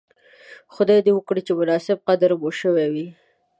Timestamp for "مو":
2.41-2.49